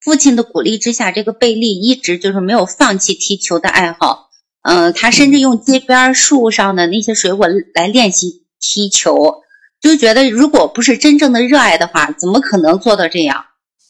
[0.00, 4.30] 父亲的鼓励之下，这个贝利一直就是没有放弃踢球的爱好。
[4.62, 9.42] 嗯，他甚至用街边树上的那些水果来练习踢球，
[9.80, 13.44] 就觉得如果不是真正的热爱的话，怎么可能做到这样？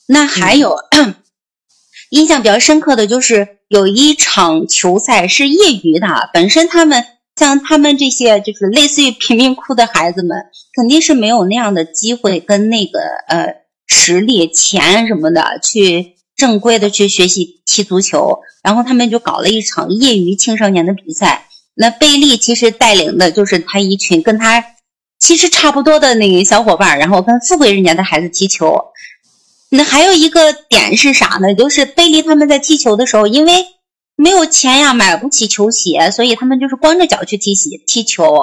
[0.08, 0.76] 那还有。
[2.10, 10.36] 印象比较深刻的就是有一场球赛是业余的，本身他们像他们这些就是类似于贫民窟的孩子们，
[10.76, 13.56] 肯定是没有那样的机会跟那个呃
[13.88, 21.45] 实力、钱什么的去正规的去学习踢足球，然后他们就搞了一场业余青少年的比赛。
[21.78, 24.64] 那贝利其实带领的就是他一群跟他
[25.20, 28.92] 其实差不多的那个小伙伴，然后跟富贵人家的孩子踢球。
[29.68, 31.54] 那还有一个点是啥呢？
[31.54, 33.66] 就是贝利他们在踢球的时候，因为
[34.14, 38.38] 没有钱呀，买不起球鞋，所以他们就是光着脚去踢鞋踢球。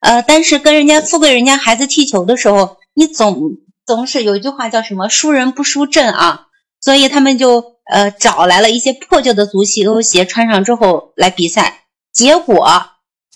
[0.00, 6.46] 呃，但是跟人家富贵人家孩子踢球的时候，你总总是有一句话叫什么“输人不输阵”啊，
[6.80, 11.85] 所以他们就呃找来了一些破旧的足球鞋穿上之后来比赛。
[12.16, 12.86] 结果，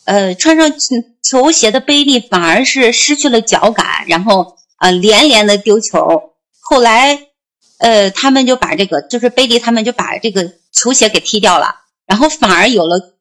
[0.06, 0.72] 呃，穿上
[1.22, 6.32] 球鞋的贝利反而是失去了脚感，然后呃连连的丢球。
[6.60, 7.26] 后来，
[7.78, 11.74] 呃，他们就把这个，就是贝利他们就把这个球鞋给踢掉了，
[12.06, 13.18] 然后反而有了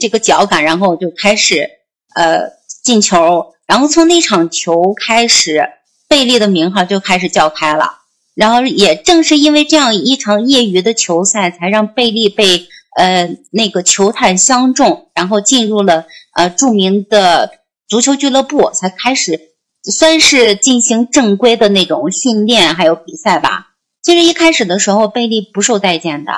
[0.00, 1.68] 这个脚感，然后就开始
[2.14, 2.50] 呃
[2.82, 5.68] 进球，然后从那场球开始，
[6.08, 7.98] 贝利的名号就开始叫开了。
[8.34, 12.66] 然后也正是因为这样一场业余的球赛，才让贝利被
[12.96, 17.50] 呃那个球探相中，然后进入了呃著名的
[17.88, 19.52] 足球俱乐部，才开始。
[19.84, 23.70] 算是进行正规的那种训练，还有比赛吧。
[24.00, 26.32] 其实一开始的时候，贝利不受待见的。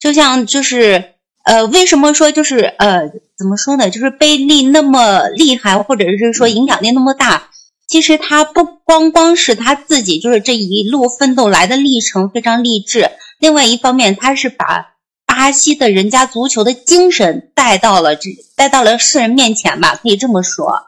[0.00, 1.14] 就像就是
[1.44, 3.88] 呃，为什么说就是呃，怎么说呢？
[3.88, 7.50] 就是贝利那么厉害，或者是说影响力那么大。
[7.86, 13.12] 其实他不光光是他自己，就是这一路奋斗来的历程非常励志。
[13.38, 14.97] 另外一方面，他是把
[15.38, 20.80] 巴西的人家足球的精神带到了这，带到了世人面前吧，可以这么说。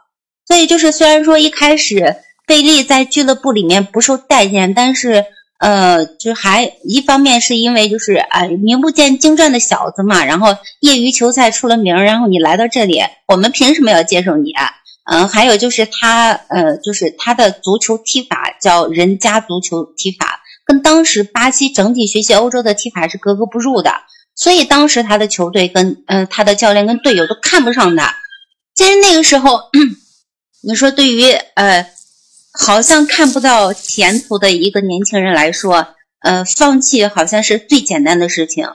[0.45, 2.17] 所以就是，虽然说一开始
[2.49, 5.25] 贝利在俱乐部里面不受待见，但是
[5.61, 10.49] 呃，就还一方面是因为就是啊，名不见经传的小子嘛，然后
[10.81, 14.69] 业余球赛出了名，然后你来到这里，我们凭什么要接受你啊？
[15.13, 23.93] 嗯，还有就是他呃，就是他的足球踢法叫人家足球踢法，跟当时巴西整体学习欧洲的踢法是格格不入的，
[24.35, 28.17] 所以当时他的球队跟嗯他的教练跟队友都看不上他。
[28.75, 29.61] 其实那个时候。
[30.63, 31.87] 你说，对于呃，
[32.53, 38.69] 好像看不到前途的一个年轻人来说，呃，放弃好像是最简单的事情。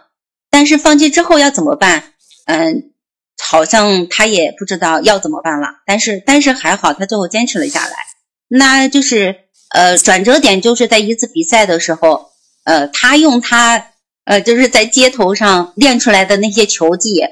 [0.49, 2.13] 但是放弃之后要怎么办？
[2.45, 2.91] 嗯，
[3.39, 5.67] 好像他也不知道要怎么办了。
[5.85, 7.93] 但是，但是还好，他最后坚持了下来。
[8.47, 12.31] 那就是呃，转折点就是在一次比赛的时候，
[12.63, 13.91] 呃，他用他
[14.25, 17.23] 呃，就是在街头上练出来的那些球技。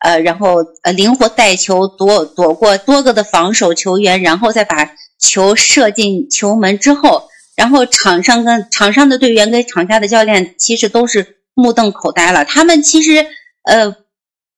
[0.00, 12.44] 呃，然后呃，灵活带球，躲躲过多个的防守球员，然后再把球射进球门之后，然后场上跟场上的队员跟场下的教练其实都是目瞪口呆了。
[12.44, 13.26] 他们其实
[13.64, 13.96] 呃，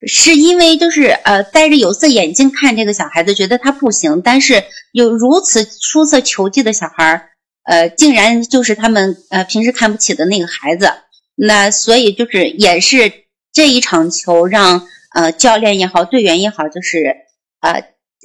[0.06, 7.30] 是因为就是呃，戴着有色眼镜看这个小孩子，觉得他不行，但是有如此出色球技的小孩儿，
[7.64, 10.92] 呃，竟然就是他们呃平时看不起的那个孩子。
[11.46, 13.12] 那所以就是也是
[13.52, 14.86] 这一场球让。
[15.12, 17.16] 呃，教练也好，队员也好，就是
[17.58, 17.82] 呃，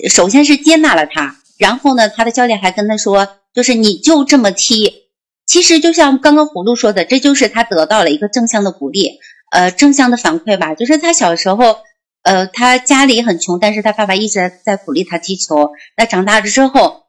[0.08, 4.93] 首先是接纳了他，然后呢，他的教练还跟他说，就是你就这么踢。
[5.47, 9.17] 其实就像刚刚葫芦说的，这就是他得到了一个正向的鼓励，
[9.51, 10.75] 呃，正向的反馈吧。
[10.75, 11.78] 就是他小时候，
[12.21, 15.71] 呃，他家里很穷，但是他爸爸一直在鼓励他踢球。
[15.97, 17.08] 那长大了之后，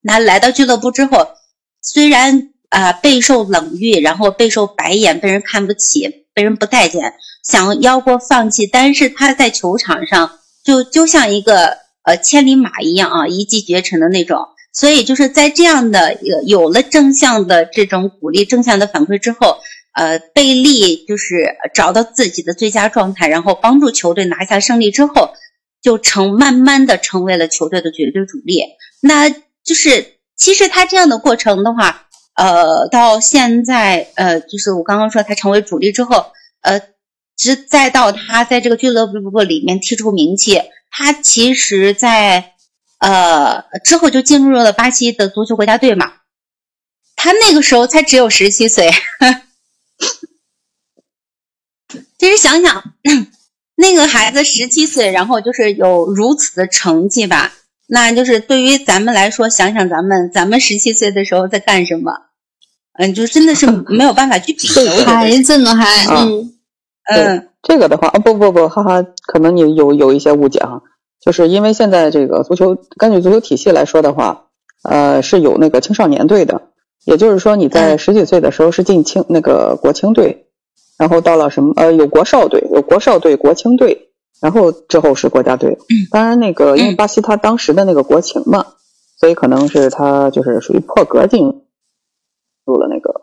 [0.00, 1.26] 那来到俱乐部之后，
[1.82, 7.14] 虽然啊备受冷遇，然后备受白眼，被人看不起，被人不待见。
[7.42, 14.48] 想要过放弃，但是他在球场上就就像一个呃千里马一样啊，一骑绝尘的那种。
[14.70, 19.56] 所以就是在这样的有有了正向的这种鼓励、正向的反馈之后，
[19.94, 25.30] 呃，贝利就是找到自己的最佳状态，然后帮助球队拿下胜利之后，
[25.82, 28.62] 就成慢慢的成为了球队的绝对主力。
[29.00, 32.07] 那就是其实他这样的过程的话，
[32.38, 36.80] 呃，到现在呃，就是我刚刚说他成为主力之后，呃。
[37.40, 42.54] 直再到他在这个俱乐部里面踢出名气，他其实在
[42.98, 46.14] 呃之后就进入了巴西的足球国家队嘛。
[47.14, 48.90] 他那个时候才只有十七岁。
[52.18, 52.82] 其实想想，
[53.76, 57.52] 那个孩子十七岁，然后就是有如此的成绩吧，
[57.86, 62.12] 那就是对于咱们来说，想想咱们咱们十七岁的时候在干什么，
[62.98, 65.04] 嗯，就真的是 没有办法去比的。
[65.06, 66.52] 孩子呢，还嗯
[67.10, 70.82] 嗯，这个的话，哦不不不，哈哈，可能你有有一些误解哈，
[71.24, 74.46] 就是因为现在这个足球，根据足球体系来说的话，
[74.82, 76.60] 呃，是有那个青少年队的，
[77.04, 80.44] 也就是说你在十几岁的时候是进青那个国青队。
[80.98, 84.08] 然后到了什么呃，有国少队，有国少队、国青队，
[84.40, 85.78] 然后之后是国家队。
[86.10, 88.66] 当然，那个因为巴西他当时的那个国情嘛，
[89.20, 91.62] 所以可能是他就是属于破格进
[92.68, 93.22] 入了那个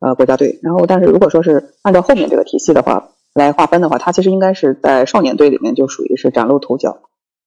[0.00, 0.58] 呃国家队。
[0.62, 6.96] 然后，但是如果说是按照后面这个体系的话来划分的话，他其实应该是在少年队里面就属于是崭露头角。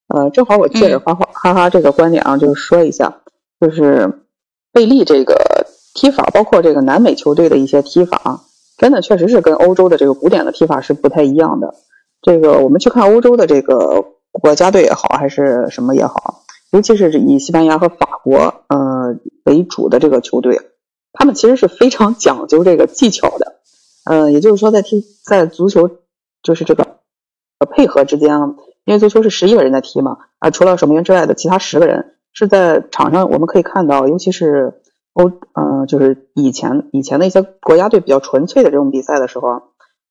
[0.10, 3.22] 呃，正好我借着花花哈哈这个观点啊，就是说一下，
[3.60, 4.22] 就是
[4.72, 8.42] 贝利这个踢法，包括这个南美球队的一些踢法。
[8.78, 11.74] 真的确实是跟欧洲的这个古典的踢法是不太一样的。
[12.22, 20.62] 这个我们去看欧洲的这个国家队也好，还是什么也好，尤其是以西班牙和法国呃为主的这个球队，
[21.18, 23.56] 他们其实是非常讲究这个技巧的。
[24.06, 25.90] 嗯，也就是说，在踢在足球
[26.44, 26.84] 就是这个
[27.60, 34.82] 呃配合之间啊，因为足球是十一个人在踢嘛啊，除了守门员之外的其他十个人是在场上，我们可以看到，尤其是。
[35.20, 39.64] 欧，嗯，就是以前以前的一些国家队比较纯粹的这种比赛的时候，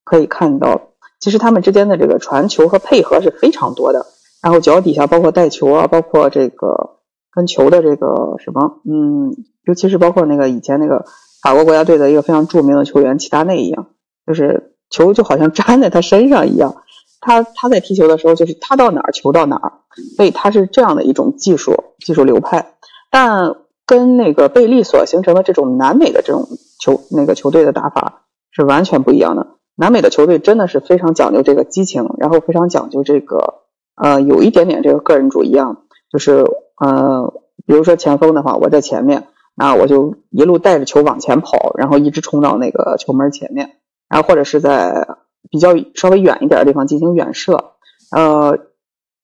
[0.02, 0.80] 可以看到，
[1.20, 4.04] 其实他们之间的这个传球和配合是非常多的。
[4.42, 6.96] 然后脚底下包括带球啊，包括这个
[7.36, 11.04] 跟球的这个什么，嗯，尤其是包括那个以前那个
[11.40, 13.90] 法国国家队的一个非常著名的球员齐达内一样，
[14.26, 16.74] 就是球就好像 粘在他身上一样。
[17.20, 19.72] 他他在踢球的时候，就是他到哪儿球到哪儿，
[20.16, 22.74] 所以他是这样的一种技术技术流派，
[23.12, 23.54] 但。
[23.88, 26.48] 跟那个贝利所形成的这种南美的这种
[26.80, 29.46] 球那个球队的打法是完全不一样的。
[29.76, 33.62] 南美的球队真的是非常讲究这个激情，然后非常讲究这个
[33.94, 35.76] 呃有一点点这个个人主义啊，
[36.10, 36.44] 就是
[36.78, 37.32] 呃
[37.66, 43.76] 比如说前锋的话，我在前面，那我就一路带着球往前跑，然后一直冲到那个球门前面，
[44.08, 45.08] 然后或者是在
[45.50, 47.72] 比较稍微远一点的地方进行远射。
[48.10, 48.58] 呃，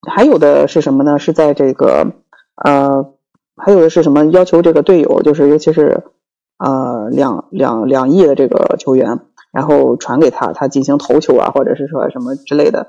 [0.07, 1.19] 还有的是什么呢？
[1.19, 2.13] 是在这个
[2.55, 3.13] 呃。
[3.55, 4.25] 还有的是什么？
[4.31, 6.01] 要求这个队友，就是尤其是，
[6.57, 9.19] 呃，两两两亿的这个球员，
[9.51, 12.87] 然后传给他，他进行头球啊，或者是说什么之类的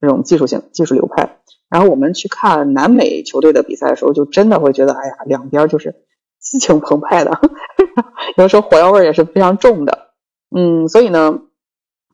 [0.00, 1.36] 这种技术性技术流派。
[1.68, 5.94] 然后我们去看南美球队的比赛的时候，就真的会觉得，哎呀，两边就是
[6.40, 7.40] 激情澎湃的，
[8.36, 10.10] 有的时候火药味也是非常重的。
[10.54, 11.40] 嗯，所以呢，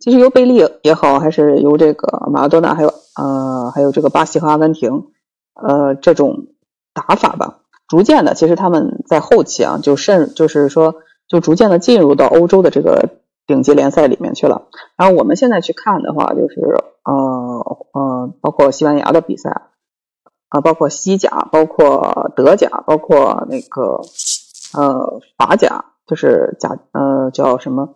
[0.00, 5.08] 其实由贝利也好，还是由这个马拉多纳，还有呃，还有这个巴西和阿根廷，
[5.54, 6.46] 呃，这种
[6.94, 7.58] 打法吧。
[7.88, 10.94] 逐渐的，其实他们在后期啊，就甚就是说，
[11.28, 13.10] 就逐渐的进入到欧洲的这个
[13.46, 14.68] 顶级联赛里面去了。
[14.96, 16.60] 然后我们现在去看的话，就是
[17.04, 19.50] 呃呃，包括西班牙的比赛
[20.48, 24.00] 啊，包括西甲，包括德甲，包括那个
[24.74, 27.94] 呃法甲，就是甲呃叫什么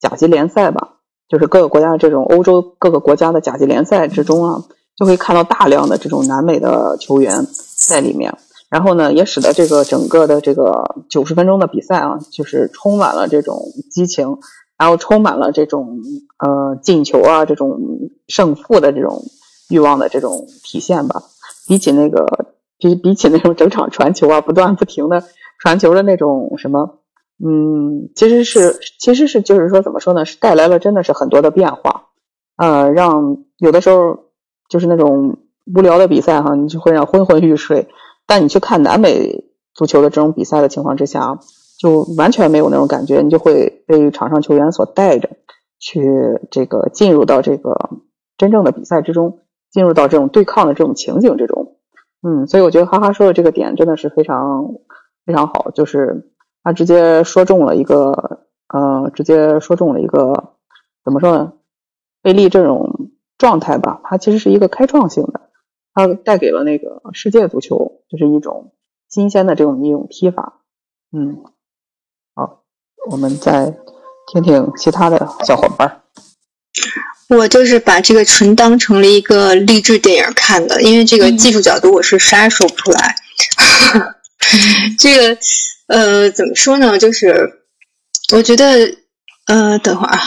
[0.00, 0.96] 甲级联赛吧，
[1.28, 4.64] 就是各个国家的这种欧洲各个国家的甲级联赛之中啊，
[4.96, 8.36] 就会看到大量的这种南美的球员在里面。
[8.70, 13.56] 然后呢，也使得这个整个的这个九十分钟的比赛啊，就是充满了这种
[13.88, 14.38] 激情，
[14.78, 15.98] 然后充满了这种
[16.38, 17.78] 呃进球啊，这种
[18.28, 19.22] 胜负的这种
[19.70, 21.22] 欲望的这种体现吧。
[21.66, 22.26] 比起那个
[22.78, 25.24] 比比起那种整场传球啊，不断不停的
[25.58, 26.98] 传球的那种什么，
[27.42, 32.08] 嗯，其实是其实是就是说怎么说呢，是带来了真的是很多的变化，
[32.56, 34.24] 呃，让有的时候
[34.68, 35.38] 就是那种
[35.74, 37.88] 无聊的比赛哈，你就会让昏昏欲睡。
[38.26, 41.38] 但你去看南美足球的这种比赛的情况之下，
[41.78, 45.28] 就完全没有那种感觉，你就会被场上球员所带着
[45.78, 46.02] 去
[46.50, 47.90] 这个进入到这个
[48.36, 51.76] 真正的比赛之中，进入到这种对抗的这种情景之中。
[52.22, 54.74] 嗯，所以我觉得哈哈说的这个点真的是非常
[55.26, 56.32] 非常好，就是
[56.62, 60.54] 他直接说中了一个，呃，直接说中了一个
[61.04, 61.52] 怎么说呢？
[62.22, 65.50] 贝利这种状态吧，它其实是一个开创性的。
[65.92, 68.72] 它带给了那个世界足球，就是一种
[69.10, 70.62] 新鲜的这种一种踢法。
[71.12, 71.44] 嗯，
[73.10, 73.72] 我们再
[74.32, 76.02] 听听其他的小伙伴。
[77.28, 83.14] 我就是把这个纯当成了一个励志电影看的，因为这个技术角度我是啥也说不出来。
[84.98, 85.38] 这个
[85.86, 86.98] 呃，怎么说呢？
[86.98, 87.64] 就是
[88.32, 88.94] 我觉得
[89.46, 90.22] 呃，等会儿啊。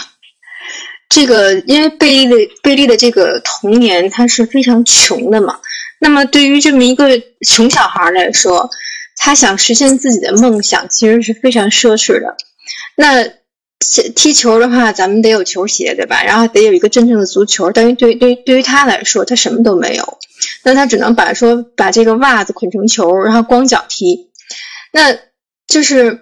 [1.09, 5.59] 这个，因为贝利的贝利的这个童年，他是非常穷的嘛。
[5.99, 8.69] 那么对于这么一个穷小孩来说，
[9.15, 12.36] 他想实现自己的梦想，其实是非常奢侈的。
[12.95, 13.28] 那
[14.15, 16.24] 踢球的话，咱们得有球鞋，对吧？
[16.24, 17.72] 然后得有一个真正的足球。
[17.72, 20.18] 但于对对对于他来说，他什么都没有，
[20.63, 24.32] 那他只能把说把这个袜子捆成球，然后光脚踢。
[24.91, 25.15] 那
[25.68, 26.22] 就是，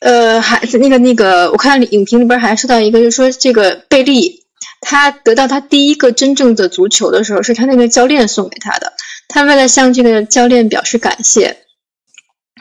[0.00, 4.46] 呃，还那个那个，我看影评里边还说到一个，就是说这个贝利，
[4.80, 8.94] 他得到他第一个真正的足球的时候，是他那个教练送给他的。
[9.28, 11.61] 他为了向这个教练表示感谢。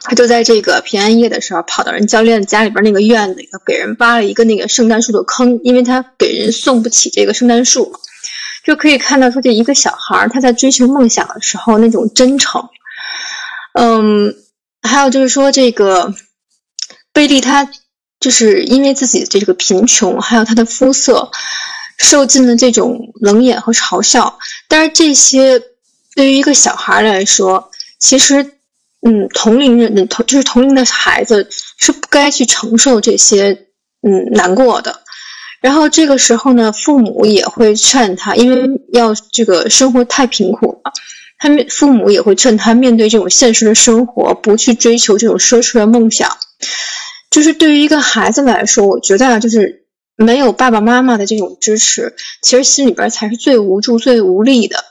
[0.03, 7.93] 他就在这个平安夜的时候，跑到人教练家里边那个院子里，给人挖了一个那个圣诞树的坑，因为他给人送不起这个圣诞树，
[8.65, 12.67] 就可以看到说这一个小孩他在追求梦想的时候那种真诚。
[13.73, 14.35] 嗯，
[14.81, 16.15] 还有就是说这个
[17.13, 17.69] 贝利，他
[18.19, 21.29] 就是因为自己的这个贫穷，还有他的肤色，
[21.99, 24.39] 受尽了这种冷眼和嘲笑。
[24.67, 25.61] 但是这些
[26.15, 28.57] 对于一个小孩来说，其实。
[29.01, 31.47] 嗯，同龄人的同就是同龄的孩子
[31.77, 33.67] 是不该去承受这些
[34.01, 35.01] 嗯难过的。
[35.61, 40.91] 然后这个时候呢，父母也会劝他，因为要这个生活太贫苦了，
[41.37, 46.37] 他们父母也会劝他面对这种现实的生活，不去追求这种奢侈的梦想。
[47.29, 49.85] 就是对于一个孩子来说，我觉得啊，就是
[50.15, 54.83] 没有爸爸妈妈的这种支持，其实心里边才是最无助、最无力的。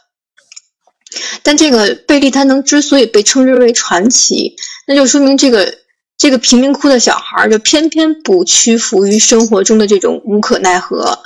[1.42, 4.54] 但这个贝利他能之所以被称之为传奇，
[4.86, 5.78] 那就说明这个
[6.16, 11.18] 这个贫民窟的小孩儿就偏偏不屈服于生活中的这种无可奈何。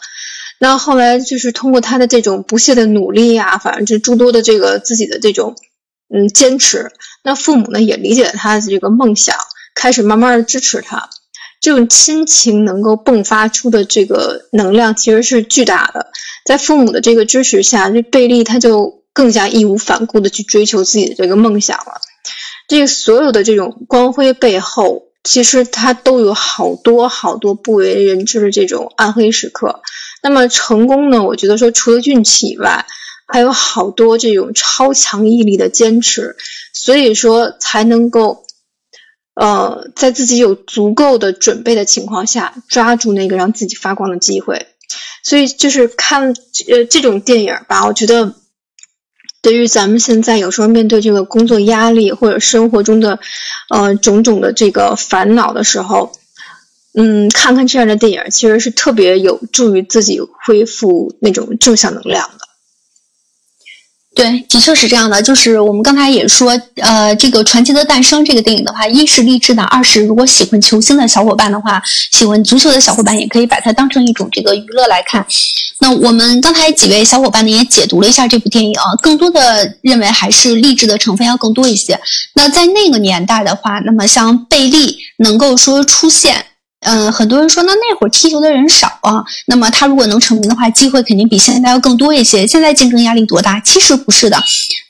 [0.58, 5.54] 那后来就是通过他的这种不懈的努力呀，反正就诸多的这个自己的这种
[6.14, 6.90] 嗯坚持，
[7.22, 9.36] 那父母呢也理解了他的这个梦想，
[9.74, 11.10] 开始慢慢的支持他。
[11.60, 16.10] 这种亲情能够迸发出的这个能量其实是巨大的，
[16.46, 19.03] 在父母的这个支持下，这贝利他就。
[19.14, 22.02] 更加义无反顾的去追求自己的这个梦想了。
[22.66, 29.82] 这个所有的这种光辉背后，其实它都有好多好多不为人知的这种暗黑时刻。
[30.22, 31.22] 那么成功呢？
[31.22, 32.86] 我觉得说除了运气以外，
[33.28, 36.36] 还有好多这种超强毅力的坚持。
[36.72, 38.44] 所以说才能够，
[39.34, 44.66] 呃，在自己有足够的准备的情况下，抓住那个让自己发光的机会。
[45.22, 46.34] 所以就是看
[46.68, 48.34] 呃这种电影吧，我觉得。
[49.44, 53.20] 对于咱们现在有时候面对这个工作压力或者生活中的，
[53.68, 56.12] 呃种种的这个烦恼的时候，
[56.94, 62.53] 嗯，看看这样的电影，其实是特别有助于自己恢复那种正向能量的。
[64.14, 65.20] 对，的确是这样的。
[65.20, 75.26] 就是我们刚才也说，呃，这个《传奇的诞生》这个电影的话，一是励志的，二是如果喜欢球星的小伙伴的话，喜欢足球的小伙伴也可以把它当成一种这个娱乐来看。
[75.80, 81.98] 那我们刚才几位小伙伴呢也解读了一下这部电影啊，更多的认为还是励志的成分要更多一些。
[82.34, 86.46] 那在那个年代的话，那么像贝利能够说出现。
[86.84, 92.46] 嗯，很多人说，那那会儿踢球的人少啊，那么他如果能成名的话，机会肯定比现在要更多一些。
[92.46, 93.58] 现在竞争压力多大？
[93.60, 94.36] 其实不是的。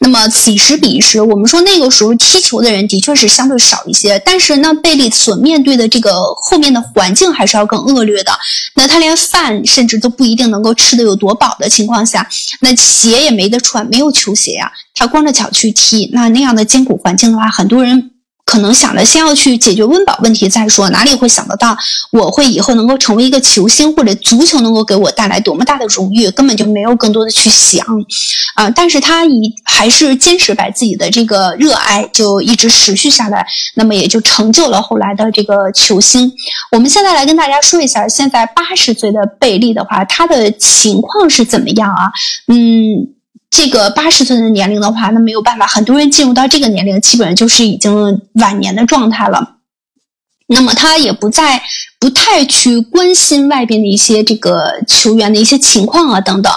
[0.01, 8.33] 那么此时彼时，我们说那个时候踢球的人的确是相对少一些，但是那贝利所面对的这个后面的环境还是要更恶劣的。
[8.75, 12.29] 那他连饭甚至都不一定能够吃的有多饱的情况下，
[12.61, 18.11] 那鞋也没得穿，没有球鞋呀，他光着脚去踢，那那样的艰苦环境的话，很多人。
[18.45, 21.77] 可能想着先要去解决温饱问题再说，哪里会想得到
[22.11, 27.85] 我会以后能够成为一个球星，或者足球能够给我带来多么大的荣誉，根本就没有更多的去想，
[28.55, 28.71] 啊！
[28.71, 36.31] 但是他以还是坚持把自己的这个热爱就一直持续下来，那么也就成就了后来的这个球星。
[36.71, 42.13] 我们现在来跟大家说一下，现在八十岁的贝利的话，他的情况是怎么样啊？
[42.49, 43.15] 嗯。
[43.57, 49.59] 这个八十岁的年龄的话，那没有办法，很多人进入到这个年龄，基本上就是已经晚年的状态了。
[50.47, 51.63] 那么他也不再
[51.99, 56.53] 不太去关心外边的一些这个球员的一些情况啊等等，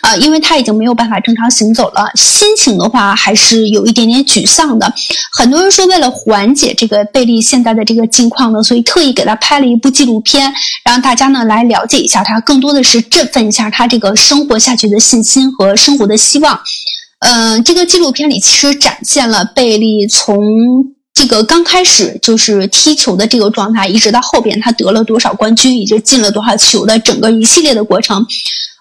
[0.00, 4.92] 啊，因为他已经没有办法正常行走了，心情的话还是有一点点沮丧的。
[5.32, 10.52] 很多人说，为了缓解这个贝利现在的这个境况呢，所以特意给他拍了一部纪录片，
[10.84, 16.58] 让大家呢来了解一下他，更多的是振奋一下他这个生活下去的信心和生活的希望。
[17.20, 20.97] 嗯，这个纪录片里其实展现了贝利从。
[21.18, 28.24] 这个刚开始就是踢球的这个状态，一直到后边他得了多少冠军，以及进了多少球的整个一系列的过程，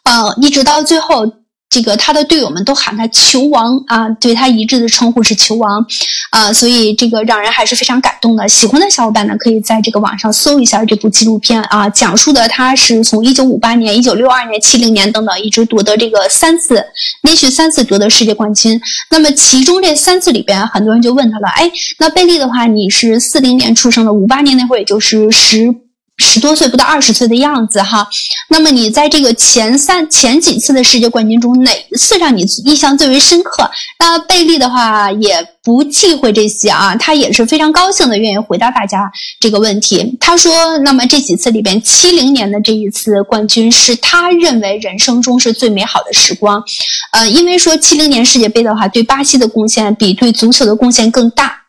[0.04, 1.26] 呃，一直到最后
[1.70, 5.86] 这个他的队友们都喊他球王啊，对他一致的称呼是球王
[6.32, 8.48] 啊，所以这个让人还是非常感动的。
[8.48, 16.84] 喜欢的小伙伴呢，可以在这个网上搜一下这部纪录片啊，讲述的他是从一九五八年、一九六二年、七零年等等，一直夺得这个三次
[17.22, 18.80] 连续三次夺得世界冠军。
[19.12, 25.87] 那么其中这三次里边，很多人就问他了，哎，那贝利的话，你是四零年出生的，五八年那会儿也就是十。
[26.18, 28.08] 十多岁不到二十岁的样子哈，
[28.50, 33.70] 那么你在这个前三前几次的世界冠军中，哪一次让你印象最为深刻？
[34.00, 40.18] 那贝利的话也不忌讳这些啊，他也是非常高兴的，愿意回答大家这个问题。
[40.20, 46.64] 他说，那么这几次里边，七零年的这一次冠军是他认为人生中是最美好的时光，
[47.12, 51.67] 呃，因为说七零年世界杯的话，对巴西的贡献比对足球的贡献更大。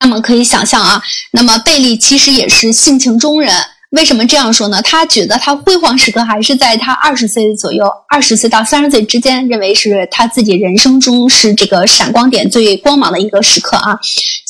[0.00, 3.52] 那么可以想象啊，那么贝利其实也是性情中人。
[3.90, 4.82] 为什么这样说呢？
[4.82, 13.98] 他觉得他辉煌时刻还是在他二十岁左右，二十岁到三十岁之间，认为是他自己人生中是这个闪光点最光芒的一个时刻啊。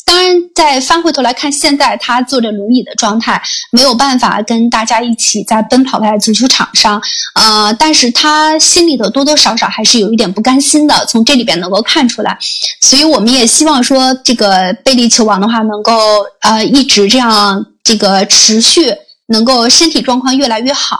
[0.09, 3.39] 当然，再翻回头来看，现在他坐着轮椅的状态，
[3.71, 6.99] 没有办法跟大家一起在奔跑在足球场上，
[7.35, 12.35] 呃，但是他心里头多多少少还是有一点不甘心的，从这里边能够看出来。
[12.81, 15.93] 所以我们也希望说，这个贝利球王的话，能够
[16.41, 18.91] 呃一直这样这个持续。
[19.29, 20.97] 能够身体状况越来越好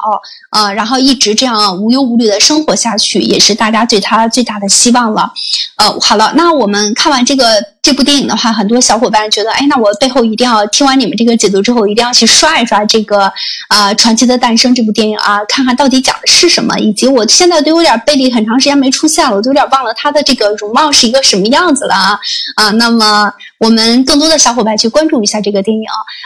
[0.50, 5.32] 啊，然后一直这样无忧无虑的生活下去，也是大家对他最大的希望了。
[5.76, 7.46] 呃，好了，那我们看完这个
[7.82, 13.32] 这部电影的话，很多小伙伴觉得，哎，那我背后一定要听完你们这个解读之后，一定要去刷一刷这个
[13.68, 22.20] 啊《传奇的诞生》这部电影啊，看看到底讲的是什么，以及我现在都有点贝利很长时间没出现了，我都有点忘了他的这个容貌是一个什么样子了啊
[22.56, 23.32] 啊，那么。
[23.60, 25.84] 我们更多的小伙伴去关注一下这个电影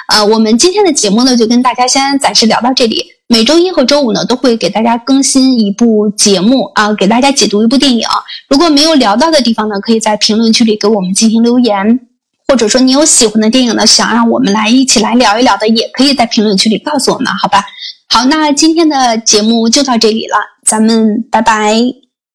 [0.07, 0.23] 呃！
[0.25, 3.05] 我们今天的节目呢，就跟大家先暂时聊到这里。
[3.27, 8.05] 每周一和周五呢，都会给大家更新一部节目啊，给大家解读一部电影。
[8.49, 11.99] 如果没有聊到的地方呢，可以在评论区里给我们进行留言，
[12.47, 17.65] 或者说你有喜欢的电影呢，想让我们来一起来聊一聊的，也可以在评论区里告诉我们，好吧？
[18.09, 22.03] 好，那今天的节目就到这里了，咱们拜拜。